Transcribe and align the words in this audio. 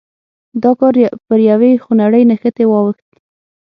دا 0.63 0.71
کار 0.79 0.95
پر 1.25 1.39
یوې 1.49 1.71
خونړۍ 1.83 2.23
نښتې 2.29 2.65
واوښت. 2.67 3.09